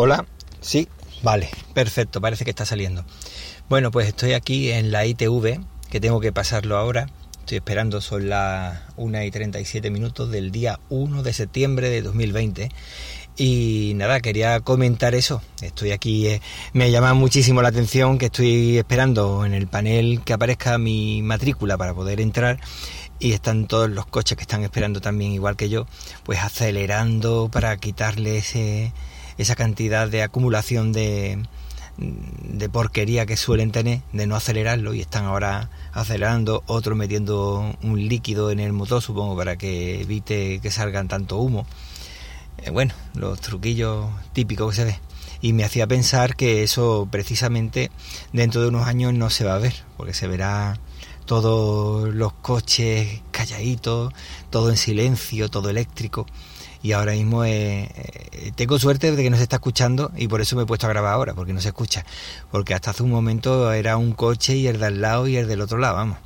[0.00, 0.26] Hola,
[0.60, 0.86] sí,
[1.24, 3.04] vale, perfecto, parece que está saliendo.
[3.68, 5.58] Bueno, pues estoy aquí en la ITV,
[5.90, 7.08] que tengo que pasarlo ahora.
[7.40, 12.68] Estoy esperando, son las 1 y 37 minutos del día 1 de septiembre de 2020.
[13.36, 15.42] Y nada, quería comentar eso.
[15.62, 16.40] Estoy aquí, eh,
[16.72, 21.76] me llama muchísimo la atención que estoy esperando en el panel que aparezca mi matrícula
[21.76, 22.60] para poder entrar
[23.18, 25.88] y están todos los coches que están esperando también igual que yo,
[26.22, 28.92] pues acelerando para quitarle ese
[29.38, 31.42] esa cantidad de acumulación de,
[31.98, 38.08] de porquería que suelen tener, de no acelerarlo, y están ahora acelerando, otros metiendo un
[38.08, 41.66] líquido en el motor, supongo, para que evite que salgan tanto humo.
[42.58, 44.98] Eh, bueno, los truquillos típicos que se ve.
[45.40, 47.90] Y me hacía pensar que eso precisamente
[48.32, 50.78] dentro de unos años no se va a ver, porque se verá
[51.26, 54.12] todos los coches calladitos,
[54.50, 56.26] todo en silencio, todo eléctrico
[56.82, 57.90] y ahora mismo eh,
[58.32, 60.86] eh, tengo suerte de que no se está escuchando y por eso me he puesto
[60.86, 62.04] a grabar ahora, porque no se escucha.
[62.50, 65.48] Porque hasta hace un momento era un coche y el de al lado y el
[65.48, 66.18] del otro lado, vamos.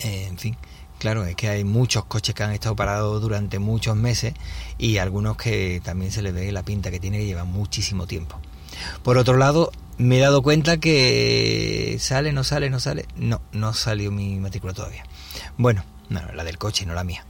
[0.00, 0.56] Eh, en fin,
[0.98, 4.34] claro, es que hay muchos coches que han estado parados durante muchos meses
[4.76, 8.38] y algunos que también se les ve la pinta que tiene que lleva muchísimo tiempo.
[9.02, 13.06] Por otro lado, me he dado cuenta que sale, no sale, no sale.
[13.16, 15.04] No, no salió mi matrícula todavía.
[15.56, 17.24] Bueno, no, la del coche, no la mía.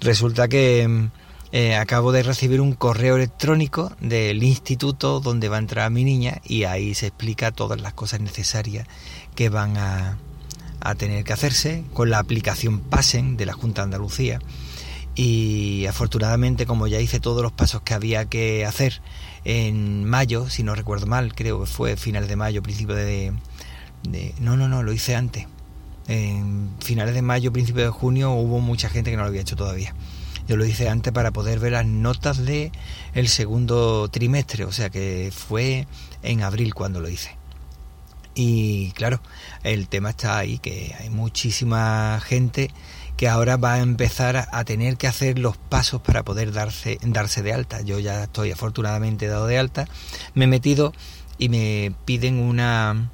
[0.00, 1.10] Resulta que mm,
[1.50, 6.40] eh, acabo de recibir un correo electrónico del instituto donde va a entrar mi niña
[6.44, 8.86] y ahí se explica todas las cosas necesarias
[9.34, 10.18] que van a,
[10.80, 14.40] a tener que hacerse con la aplicación PASEN de la Junta de Andalucía.
[15.14, 19.02] Y afortunadamente, como ya hice todos los pasos que había que hacer
[19.44, 23.32] en mayo, si no recuerdo mal, creo que fue finales de mayo, principio de,
[24.04, 25.46] de no, no, no, lo hice antes.
[26.06, 29.56] En finales de mayo, principio de junio, hubo mucha gente que no lo había hecho
[29.56, 29.94] todavía.
[30.48, 32.72] Yo lo hice antes para poder ver las notas de
[33.14, 35.86] el segundo trimestre, o sea que fue
[36.22, 37.36] en abril cuando lo hice.
[38.34, 39.20] Y claro,
[39.62, 42.70] el tema está ahí, que hay muchísima gente
[43.18, 47.42] que ahora va a empezar a tener que hacer los pasos para poder darse, darse
[47.42, 47.80] de alta.
[47.82, 49.86] Yo ya estoy afortunadamente dado de alta,
[50.34, 50.94] me he metido
[51.36, 53.10] y me piden una,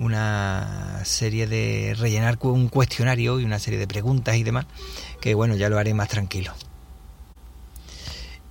[0.00, 4.66] una serie de rellenar un cuestionario y una serie de preguntas y demás
[5.20, 6.52] que bueno, ya lo haré más tranquilo.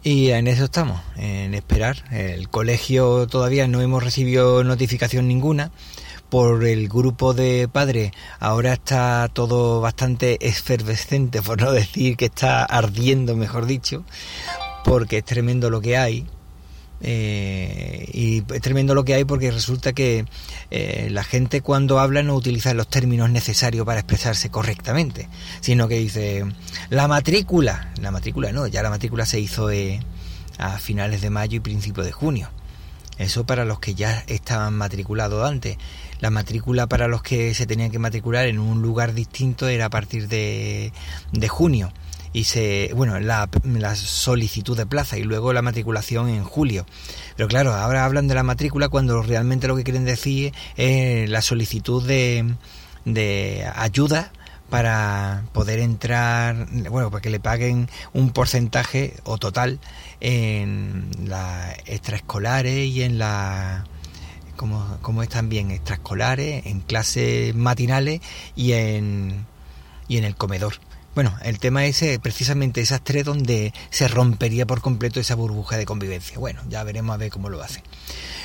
[0.03, 2.03] Y en eso estamos, en esperar.
[2.11, 5.72] El colegio todavía no hemos recibido notificación ninguna.
[6.29, 12.63] Por el grupo de padres ahora está todo bastante efervescente, por no decir que está
[12.66, 14.03] ardiendo, mejor dicho,
[14.84, 16.28] porque es tremendo lo que hay.
[17.01, 20.25] Eh, y es tremendo lo que hay porque resulta que
[20.72, 25.28] eh, la gente cuando habla no utiliza los términos necesarios para expresarse correctamente,
[25.59, 26.45] sino que dice
[26.89, 30.00] la matrícula, la matrícula no, ya la matrícula se hizo eh,
[30.57, 32.50] a finales de mayo y principio de junio.
[33.17, 35.78] Eso para los que ya estaban matriculados antes.
[36.19, 39.89] La matrícula para los que se tenían que matricular en un lugar distinto era a
[39.89, 40.91] partir de,
[41.31, 41.94] de junio
[42.35, 43.47] y se, bueno, la,
[43.96, 46.85] solicitud de plaza y luego la matriculación en julio.
[47.38, 51.41] Pero claro, ahora hablan de la matrícula cuando realmente lo que quieren decir es la
[51.41, 52.56] solicitud de,
[53.06, 54.34] de ayuda
[54.69, 59.79] para poder entrar, bueno, para que le paguen un porcentaje o total
[60.19, 63.85] en las extraescolares y en la
[64.57, 68.19] como, como es también extraescolares, en clases matinales
[68.57, 69.46] y en,
[70.09, 70.73] y en el comedor.
[71.16, 75.86] Bueno, el tema es precisamente esas tres donde se rompería por completo esa burbuja de
[75.86, 76.38] convivencia.
[76.38, 77.84] Bueno, ya veremos a ver cómo lo hacen.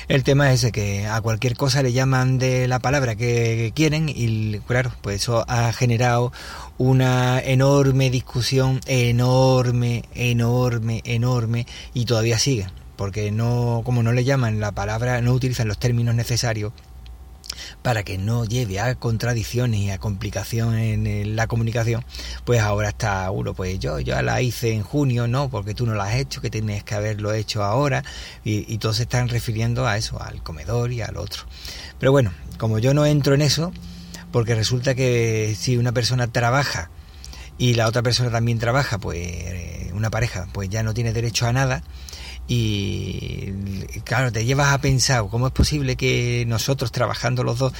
[0.07, 4.59] El tema es que a cualquier cosa le llaman de la palabra que quieren y
[4.59, 6.31] claro, pues eso ha generado
[6.77, 14.61] una enorme discusión, enorme, enorme, enorme y todavía sigue, porque no como no le llaman
[14.61, 16.71] la palabra, no utilizan los términos necesarios
[17.81, 22.03] para que no lleve a contradicciones y a complicaciones en la comunicación,
[22.45, 25.95] pues ahora está uno, pues yo ya la hice en junio, no, porque tú no
[25.95, 28.03] la has hecho, que tienes que haberlo hecho ahora,
[28.43, 31.43] y, todos se están refiriendo a eso, al comedor y al otro.
[31.99, 33.71] Pero bueno, como yo no entro en eso,
[34.31, 36.89] porque resulta que si una persona trabaja
[37.57, 41.45] y la otra persona también trabaja, pues eh, una pareja, pues ya no tiene derecho
[41.45, 41.83] a nada,
[42.53, 43.53] y
[44.03, 47.71] claro, te llevas a pensar cómo es posible que nosotros trabajando los dos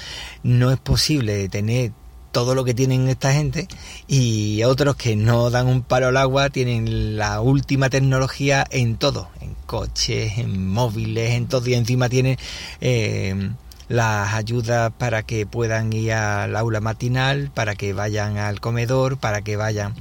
[0.43, 1.91] no es posible tener
[2.31, 3.67] todo lo que tienen esta gente
[4.07, 9.27] y otros que no dan un palo al agua tienen la última tecnología en todo,
[9.41, 12.37] en coches, en móviles, en todo y encima tienen
[12.79, 13.51] eh,
[13.89, 19.41] las ayudas para que puedan ir al aula matinal, para que vayan al comedor, para
[19.41, 19.95] que vayan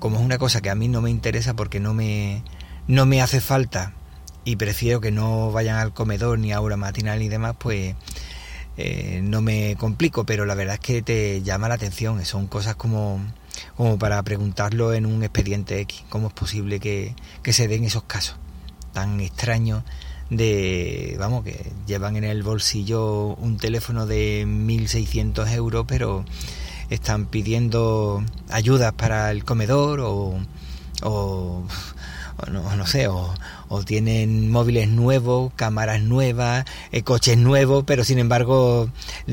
[0.00, 2.42] como es una cosa que a mí no me interesa porque no me
[2.86, 3.92] no me hace falta
[4.44, 7.94] y prefiero que no vayan al comedor ni a hora matinal y demás, pues
[8.76, 12.76] eh, no me complico, pero la verdad es que te llama la atención, son cosas
[12.76, 13.20] como,
[13.76, 18.04] como para preguntarlo en un expediente X, cómo es posible que, que se den esos
[18.04, 18.36] casos
[18.92, 19.82] tan extraños
[20.30, 26.24] de, vamos, que llevan en el bolsillo un teléfono de 1.600 euros, pero
[26.90, 30.38] están pidiendo ayudas para el comedor o,
[31.02, 31.64] o,
[32.50, 33.32] no, no, sé, o,
[33.68, 38.90] o, tienen móviles nuevos, cámaras nuevas, eh, coches nuevos, pero sin embargo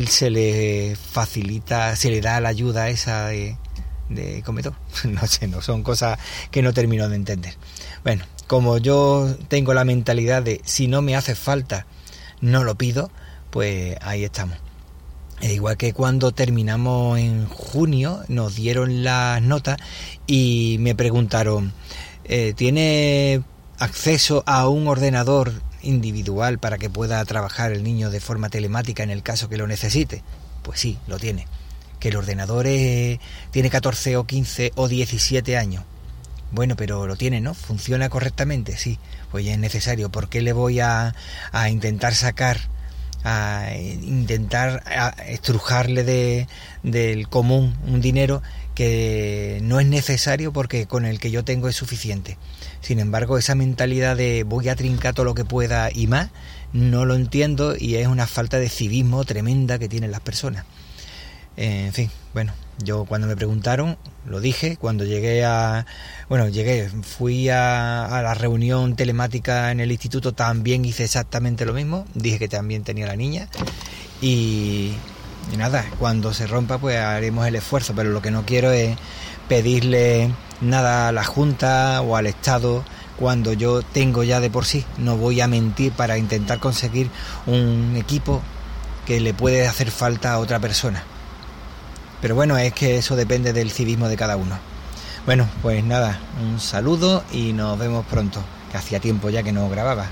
[0.07, 3.57] se le facilita, se le da la ayuda esa de,
[4.09, 4.73] de comedor.
[5.05, 6.19] No sé, no son cosas
[6.51, 7.55] que no termino de entender.
[8.03, 11.85] Bueno, como yo tengo la mentalidad de si no me hace falta,
[12.39, 13.11] no lo pido,
[13.49, 14.57] pues ahí estamos.
[15.41, 19.77] E igual que cuando terminamos en junio, nos dieron las notas
[20.27, 21.73] y me preguntaron,
[22.25, 23.41] eh, ¿tiene
[23.79, 29.09] acceso a un ordenador individual para que pueda trabajar el niño de forma telemática en
[29.09, 30.23] el caso que lo necesite?
[30.63, 31.47] Pues sí, lo tiene.
[31.99, 35.83] Que el ordenador tiene 14 o 15 o 17 años.
[36.51, 37.53] Bueno, pero lo tiene, ¿no?
[37.53, 38.77] ¿Funciona correctamente?
[38.77, 38.99] Sí.
[39.31, 40.09] Pues ya es necesario.
[40.09, 41.15] ¿Por qué le voy a,
[41.51, 42.59] a intentar sacar,
[43.23, 44.83] a intentar
[45.27, 46.47] estrujarle de,
[46.83, 48.41] del común un dinero
[48.75, 52.37] que no es necesario porque con el que yo tengo es suficiente?
[52.81, 56.29] Sin embargo, esa mentalidad de voy a trincar todo lo que pueda y más,
[56.73, 60.65] no lo entiendo y es una falta de civismo tremenda que tienen las personas.
[61.57, 62.53] En fin, bueno,
[62.83, 65.85] yo cuando me preguntaron, lo dije, cuando llegué a,
[66.29, 72.05] bueno, llegué, fui a, la reunión telemática en el instituto, también hice exactamente lo mismo,
[72.15, 73.47] dije que también tenía la niña
[74.21, 74.93] y,
[75.51, 78.95] y nada, cuando se rompa pues haremos el esfuerzo, pero lo que no quiero es
[79.49, 80.31] pedirle
[80.61, 82.83] nada a la Junta o al Estado
[83.19, 87.09] cuando yo tengo ya de por sí, no voy a mentir para intentar conseguir
[87.45, 88.41] un equipo
[89.05, 91.03] que le puede hacer falta a otra persona.
[92.21, 94.57] Pero bueno, es que eso depende del civismo de cada uno.
[95.25, 99.69] Bueno, pues nada, un saludo y nos vemos pronto, que hacía tiempo ya que no
[99.69, 100.07] grababa.